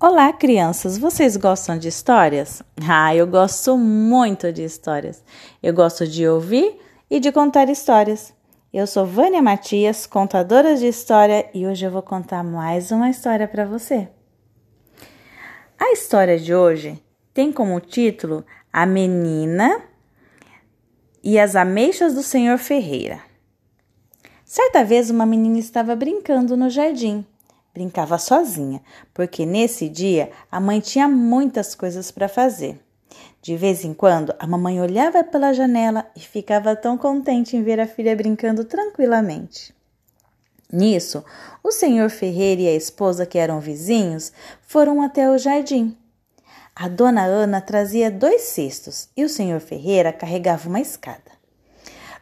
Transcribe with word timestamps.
Olá, 0.00 0.32
crianças! 0.32 0.96
Vocês 0.96 1.36
gostam 1.36 1.76
de 1.76 1.88
histórias? 1.88 2.62
Ah, 2.88 3.12
eu 3.16 3.26
gosto 3.26 3.76
muito 3.76 4.52
de 4.52 4.62
histórias. 4.62 5.24
Eu 5.60 5.74
gosto 5.74 6.06
de 6.06 6.24
ouvir 6.24 6.78
e 7.10 7.18
de 7.18 7.32
contar 7.32 7.68
histórias. 7.68 8.32
Eu 8.72 8.86
sou 8.86 9.04
Vânia 9.04 9.42
Matias, 9.42 10.06
contadora 10.06 10.76
de 10.76 10.86
história, 10.86 11.50
e 11.52 11.66
hoje 11.66 11.84
eu 11.84 11.90
vou 11.90 12.00
contar 12.00 12.44
mais 12.44 12.92
uma 12.92 13.10
história 13.10 13.48
para 13.48 13.64
você. 13.64 14.08
A 15.76 15.90
história 15.90 16.38
de 16.38 16.54
hoje 16.54 17.02
tem 17.34 17.50
como 17.50 17.80
título 17.80 18.46
A 18.72 18.86
Menina 18.86 19.82
e 21.24 21.40
as 21.40 21.56
Ameixas 21.56 22.14
do 22.14 22.22
Senhor 22.22 22.56
Ferreira. 22.58 23.20
Certa 24.44 24.84
vez 24.84 25.10
uma 25.10 25.26
menina 25.26 25.58
estava 25.58 25.96
brincando 25.96 26.56
no 26.56 26.70
jardim 26.70 27.26
brincava 27.78 28.18
sozinha, 28.18 28.82
porque 29.14 29.46
nesse 29.46 29.88
dia 29.88 30.32
a 30.50 30.58
mãe 30.58 30.80
tinha 30.80 31.06
muitas 31.06 31.76
coisas 31.76 32.10
para 32.10 32.28
fazer. 32.28 32.80
De 33.40 33.56
vez 33.56 33.84
em 33.84 33.94
quando, 33.94 34.34
a 34.36 34.48
mamãe 34.48 34.80
olhava 34.80 35.22
pela 35.22 35.52
janela 35.52 36.04
e 36.16 36.20
ficava 36.20 36.74
tão 36.74 36.98
contente 36.98 37.56
em 37.56 37.62
ver 37.62 37.78
a 37.78 37.86
filha 37.86 38.16
brincando 38.16 38.64
tranquilamente. 38.64 39.72
Nisso, 40.72 41.24
o 41.62 41.70
senhor 41.70 42.10
Ferreira 42.10 42.62
e 42.62 42.68
a 42.68 42.74
esposa, 42.74 43.24
que 43.24 43.38
eram 43.38 43.60
vizinhos, 43.60 44.32
foram 44.66 45.00
até 45.00 45.30
o 45.30 45.38
jardim. 45.38 45.96
A 46.74 46.88
dona 46.88 47.22
Ana 47.22 47.60
trazia 47.60 48.10
dois 48.10 48.42
cestos 48.42 49.08
e 49.16 49.24
o 49.24 49.28
senhor 49.28 49.60
Ferreira 49.60 50.12
carregava 50.12 50.68
uma 50.68 50.80
escada. 50.80 51.30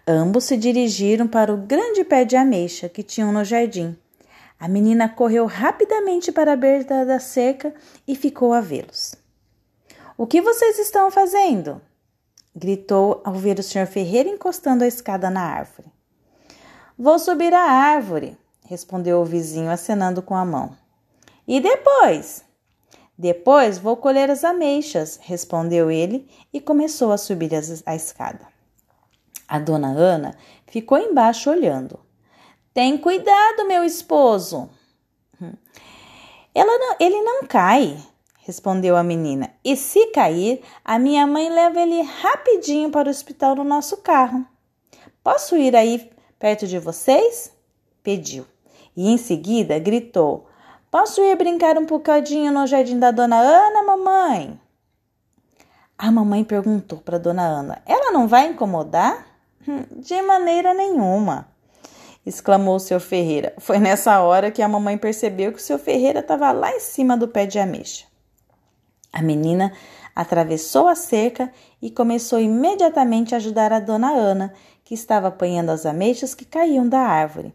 Ambos 0.06 0.44
se 0.44 0.56
dirigiram 0.56 1.26
para 1.26 1.52
o 1.52 1.56
grande 1.56 2.04
pé 2.04 2.26
de 2.26 2.36
ameixa 2.36 2.90
que 2.90 3.02
tinham 3.02 3.32
no 3.32 3.42
jardim 3.42 3.96
a 4.58 4.68
menina 4.68 5.08
correu 5.08 5.46
rapidamente 5.46 6.32
para 6.32 6.52
a 6.52 6.56
beira 6.56 7.04
da 7.04 7.20
cerca 7.20 7.74
e 8.06 8.16
ficou 8.16 8.52
a 8.52 8.60
vê-los. 8.60 9.14
O 10.16 10.26
que 10.26 10.40
vocês 10.40 10.78
estão 10.78 11.10
fazendo? 11.10 11.80
gritou 12.54 13.20
ao 13.22 13.34
ver 13.34 13.58
o 13.58 13.62
senhor 13.62 13.86
Ferreira 13.86 14.30
encostando 14.30 14.82
a 14.82 14.86
escada 14.86 15.28
na 15.28 15.42
árvore. 15.42 15.92
Vou 16.98 17.18
subir 17.18 17.52
a 17.52 17.60
árvore, 17.60 18.38
respondeu 18.64 19.20
o 19.20 19.26
vizinho 19.26 19.70
acenando 19.70 20.22
com 20.22 20.34
a 20.34 20.44
mão. 20.44 20.74
E 21.46 21.60
depois? 21.60 22.42
Depois 23.18 23.76
vou 23.76 23.96
colher 23.98 24.30
as 24.30 24.42
ameixas, 24.42 25.18
respondeu 25.22 25.90
ele 25.90 26.28
e 26.50 26.58
começou 26.58 27.12
a 27.12 27.18
subir 27.18 27.50
a 27.84 27.94
escada. 27.94 28.46
A 29.46 29.58
dona 29.58 29.88
Ana 29.88 30.34
ficou 30.66 30.96
embaixo 30.98 31.50
olhando. 31.50 32.05
Tem 32.76 32.98
cuidado, 32.98 33.66
meu 33.66 33.84
esposo. 33.84 34.68
Ela 36.54 36.78
não, 36.78 36.96
ele 37.00 37.22
não 37.22 37.46
cai, 37.46 37.96
respondeu 38.40 38.98
a 38.98 39.02
menina. 39.02 39.50
E 39.64 39.74
se 39.74 40.08
cair, 40.08 40.62
a 40.84 40.98
minha 40.98 41.26
mãe 41.26 41.48
leva 41.48 41.80
ele 41.80 42.02
rapidinho 42.02 42.90
para 42.90 43.08
o 43.08 43.10
hospital 43.10 43.54
no 43.54 43.64
nosso 43.64 43.96
carro. 44.02 44.46
Posso 45.24 45.56
ir 45.56 45.74
aí 45.74 46.10
perto 46.38 46.66
de 46.66 46.78
vocês? 46.78 47.50
pediu. 48.02 48.44
E 48.94 49.08
em 49.08 49.16
seguida 49.16 49.78
gritou: 49.78 50.46
Posso 50.90 51.22
ir 51.22 51.34
brincar 51.34 51.78
um 51.78 51.86
bocadinho 51.86 52.52
no 52.52 52.66
jardim 52.66 52.98
da 52.98 53.10
dona 53.10 53.38
Ana, 53.38 53.82
mamãe? 53.84 54.60
A 55.96 56.12
mamãe 56.12 56.44
perguntou 56.44 56.98
para 56.98 57.18
dona 57.18 57.42
Ana: 57.42 57.82
Ela 57.86 58.12
não 58.12 58.28
vai 58.28 58.48
incomodar? 58.48 59.26
Hum, 59.66 59.82
de 59.98 60.20
maneira 60.20 60.74
nenhuma 60.74 61.55
exclamou 62.26 62.74
o 62.74 62.80
seu 62.80 62.98
Ferreira. 62.98 63.54
Foi 63.56 63.78
nessa 63.78 64.20
hora 64.20 64.50
que 64.50 64.60
a 64.60 64.68
mamãe 64.68 64.98
percebeu 64.98 65.52
que 65.52 65.58
o 65.58 65.62
seu 65.62 65.78
Ferreira 65.78 66.18
estava 66.18 66.50
lá 66.50 66.72
em 66.72 66.80
cima 66.80 67.16
do 67.16 67.28
pé 67.28 67.46
de 67.46 67.60
ameixa. 67.60 68.04
A 69.12 69.22
menina 69.22 69.72
atravessou 70.14 70.88
a 70.88 70.96
cerca 70.96 71.52
e 71.80 71.88
começou 71.88 72.40
imediatamente 72.40 73.32
a 73.32 73.38
ajudar 73.38 73.72
a 73.72 73.78
dona 73.78 74.10
Ana, 74.10 74.52
que 74.84 74.92
estava 74.92 75.28
apanhando 75.28 75.70
as 75.70 75.86
ameixas 75.86 76.34
que 76.34 76.44
caíam 76.44 76.88
da 76.88 77.00
árvore. 77.00 77.54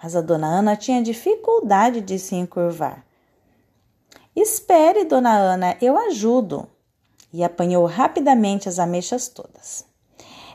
Mas 0.00 0.14
a 0.14 0.20
dona 0.20 0.46
Ana 0.46 0.76
tinha 0.76 1.02
dificuldade 1.02 2.00
de 2.00 2.18
se 2.18 2.36
encurvar. 2.36 3.04
Espere, 4.34 5.04
dona 5.04 5.36
Ana, 5.36 5.76
eu 5.80 5.96
ajudo. 5.98 6.68
E 7.32 7.42
apanhou 7.42 7.86
rapidamente 7.86 8.68
as 8.68 8.78
ameixas 8.78 9.28
todas. 9.28 9.84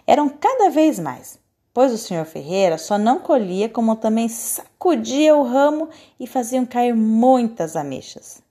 Eram 0.06 0.30
cada 0.30 0.70
vez 0.70 1.00
mais 1.00 1.40
pois 1.78 1.94
o 1.94 1.98
senhor 2.00 2.26
Ferreira 2.26 2.76
só 2.76 2.98
não 2.98 3.20
colhia, 3.20 3.70
como 3.70 3.96
também 3.96 4.28
sacudia 4.28 5.36
o 5.36 5.44
ramo 5.44 5.90
e 6.20 6.26
faziam 6.26 6.66
cair 6.66 6.96
muitas 6.96 7.76
ameixas. 7.76 8.42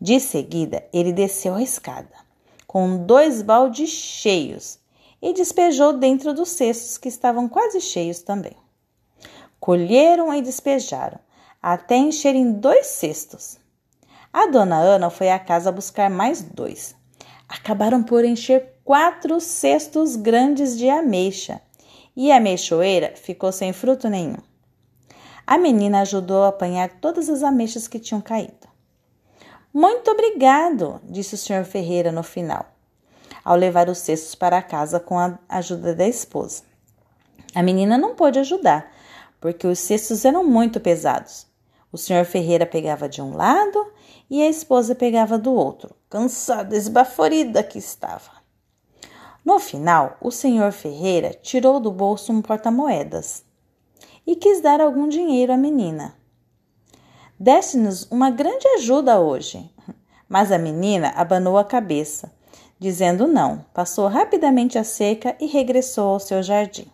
De 0.00 0.18
seguida, 0.18 0.82
ele 0.90 1.12
desceu 1.12 1.54
a 1.54 1.62
escada, 1.62 2.14
com 2.66 3.04
dois 3.04 3.42
baldes 3.42 3.90
cheios, 3.90 4.78
e 5.20 5.34
despejou 5.34 5.92
dentro 5.92 6.32
dos 6.32 6.48
cestos 6.48 6.96
que 6.96 7.10
estavam 7.10 7.46
quase 7.46 7.78
cheios 7.78 8.22
também. 8.22 8.56
Colheram 9.60 10.32
e 10.32 10.40
despejaram, 10.40 11.18
até 11.62 11.98
encherem 11.98 12.52
dois 12.52 12.86
cestos. 12.86 13.58
A 14.32 14.46
dona 14.46 14.78
Ana 14.78 15.10
foi 15.10 15.28
à 15.28 15.38
casa 15.38 15.70
buscar 15.70 16.08
mais 16.08 16.40
dois. 16.40 16.96
Acabaram 17.46 18.02
por 18.02 18.24
encher 18.24 18.80
quatro 18.82 19.42
cestos 19.42 20.16
grandes 20.16 20.78
de 20.78 20.88
ameixa 20.88 21.60
e 22.16 22.32
a 22.32 22.40
meixoeira 22.40 23.12
ficou 23.14 23.52
sem 23.52 23.72
fruto 23.72 24.08
nenhum. 24.08 24.38
A 25.46 25.58
menina 25.58 26.00
ajudou 26.00 26.44
a 26.44 26.48
apanhar 26.48 26.88
todas 27.00 27.28
as 27.28 27.42
ameixas 27.42 27.86
que 27.86 28.00
tinham 28.00 28.20
caído. 28.20 28.66
Muito 29.72 30.10
obrigado, 30.10 31.00
disse 31.04 31.34
o 31.34 31.38
senhor 31.38 31.64
Ferreira 31.64 32.10
no 32.10 32.22
final, 32.22 32.64
ao 33.44 33.54
levar 33.54 33.88
os 33.90 33.98
cestos 33.98 34.34
para 34.34 34.62
casa 34.62 34.98
com 34.98 35.18
a 35.18 35.38
ajuda 35.48 35.94
da 35.94 36.08
esposa. 36.08 36.62
A 37.54 37.62
menina 37.62 37.98
não 37.98 38.14
pôde 38.14 38.38
ajudar, 38.38 38.90
porque 39.40 39.66
os 39.66 39.78
cestos 39.78 40.24
eram 40.24 40.42
muito 40.42 40.80
pesados. 40.80 41.46
O 41.92 41.98
senhor 41.98 42.24
Ferreira 42.24 42.66
pegava 42.66 43.08
de 43.08 43.22
um 43.22 43.36
lado 43.36 43.92
e 44.28 44.42
a 44.42 44.48
esposa 44.48 44.94
pegava 44.94 45.38
do 45.38 45.52
outro, 45.52 45.94
cansada, 46.08 46.74
esbaforida 46.74 47.62
que 47.62 47.78
estava. 47.78 48.30
No 49.46 49.60
final, 49.60 50.16
o 50.20 50.32
senhor 50.32 50.72
Ferreira 50.72 51.32
tirou 51.40 51.78
do 51.78 51.92
bolso 51.92 52.32
um 52.32 52.42
porta-moedas 52.42 53.44
e 54.26 54.34
quis 54.34 54.60
dar 54.60 54.80
algum 54.80 55.06
dinheiro 55.06 55.52
à 55.52 55.56
menina. 55.56 56.16
Desse-nos 57.38 58.10
uma 58.10 58.28
grande 58.28 58.66
ajuda 58.70 59.20
hoje. 59.20 59.70
Mas 60.28 60.50
a 60.50 60.58
menina 60.58 61.10
abanou 61.10 61.56
a 61.56 61.62
cabeça, 61.62 62.32
dizendo 62.76 63.28
não, 63.28 63.64
passou 63.72 64.08
rapidamente 64.08 64.76
a 64.78 64.82
cerca 64.82 65.36
e 65.38 65.46
regressou 65.46 66.14
ao 66.14 66.18
seu 66.18 66.42
jardim. 66.42 66.90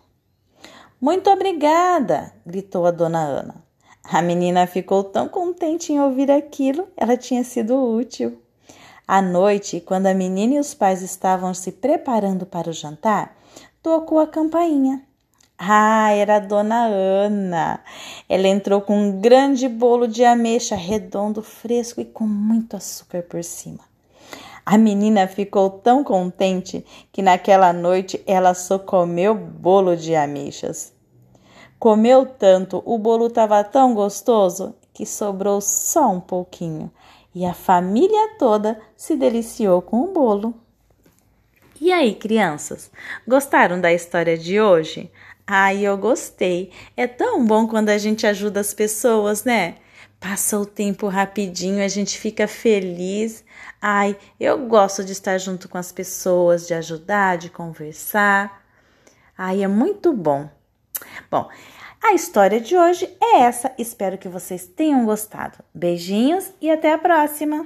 Muito 1.01 1.31
obrigada! 1.31 2.35
gritou 2.45 2.85
a 2.85 2.91
dona 2.91 3.19
Ana. 3.19 3.65
A 4.03 4.21
menina 4.21 4.67
ficou 4.67 5.03
tão 5.03 5.27
contente 5.27 5.91
em 5.91 5.99
ouvir 5.99 6.29
aquilo, 6.29 6.87
ela 6.95 7.17
tinha 7.17 7.43
sido 7.43 7.75
útil. 7.75 8.42
À 9.05 9.21
noite, 9.21 9.81
quando 9.81 10.07
a 10.07 10.13
menina 10.13 10.53
e 10.55 10.59
os 10.59 10.73
pais 10.73 11.01
estavam 11.01 11.53
se 11.53 11.73
preparando 11.73 12.45
para 12.45 12.69
o 12.69 12.73
jantar, 12.73 13.35
tocou 13.81 14.17
a 14.17 14.27
campainha. 14.27 15.03
Ah, 15.57 16.11
era 16.11 16.37
a 16.37 16.39
dona 16.39 16.85
Ana. 16.85 17.81
Ela 18.29 18.47
entrou 18.47 18.79
com 18.79 18.97
um 18.97 19.19
grande 19.19 19.67
bolo 19.67 20.07
de 20.07 20.23
ameixa 20.23 20.75
redondo, 20.75 21.41
fresco 21.41 21.99
e 21.99 22.05
com 22.05 22.25
muito 22.25 22.77
açúcar 22.77 23.23
por 23.23 23.43
cima. 23.43 23.79
A 24.65 24.77
menina 24.77 25.27
ficou 25.27 25.69
tão 25.69 26.01
contente 26.01 26.85
que 27.11 27.21
naquela 27.21 27.73
noite 27.73 28.23
ela 28.25 28.53
só 28.53 28.79
comeu 28.79 29.35
bolo 29.35 29.97
de 29.97 30.15
ameixas. 30.15 30.93
Comeu 31.77 32.25
tanto, 32.25 32.81
o 32.85 32.97
bolo 32.97 33.27
estava 33.27 33.61
tão 33.65 33.93
gostoso 33.93 34.73
que 34.93 35.05
sobrou 35.05 35.59
só 35.59 36.09
um 36.09 36.21
pouquinho 36.21 36.89
e 37.33 37.45
a 37.45 37.53
família 37.53 38.35
toda 38.37 38.79
se 38.95 39.15
deliciou 39.15 39.81
com 39.81 40.01
o 40.01 40.13
bolo. 40.13 40.53
E 41.81 41.91
aí, 41.91 42.15
crianças, 42.15 42.91
gostaram 43.27 43.81
da 43.81 43.91
história 43.91 44.37
de 44.37 44.61
hoje? 44.61 45.11
Ai, 45.45 45.81
eu 45.81 45.97
gostei. 45.97 46.71
É 46.95 47.07
tão 47.07 47.45
bom 47.45 47.67
quando 47.67 47.89
a 47.89 47.97
gente 47.97 48.25
ajuda 48.25 48.59
as 48.59 48.73
pessoas, 48.73 49.43
né? 49.43 49.75
Passa 50.19 50.57
o 50.57 50.65
tempo 50.65 51.07
rapidinho, 51.07 51.83
a 51.83 51.87
gente 51.89 52.17
fica 52.17 52.47
feliz. 52.47 53.43
Ai, 53.81 54.15
eu 54.39 54.57
gosto 54.67 55.03
de 55.03 55.11
estar 55.11 55.37
junto 55.37 55.67
com 55.67 55.77
as 55.77 55.91
pessoas, 55.91 56.65
de 56.65 56.73
ajudar, 56.73 57.37
de 57.37 57.49
conversar. 57.49 58.63
Ai, 59.37 59.63
é 59.63 59.67
muito 59.67 60.13
bom. 60.13 60.49
Bom, 61.29 61.49
a 62.03 62.13
história 62.13 62.59
de 62.59 62.77
hoje 62.77 63.09
é 63.21 63.41
essa. 63.41 63.73
Espero 63.77 64.17
que 64.17 64.27
vocês 64.27 64.67
tenham 64.67 65.05
gostado. 65.05 65.57
Beijinhos 65.73 66.51
e 66.61 66.69
até 66.69 66.91
a 66.91 66.97
próxima! 66.97 67.65